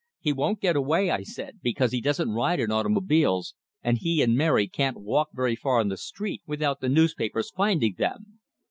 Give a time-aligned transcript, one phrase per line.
[0.19, 3.53] "He won't get away," I said, "because he doesn't ride in automobiles,
[3.83, 7.93] and he and Mary can't walk very far on the street without the newspapers finding
[7.99, 8.39] them!"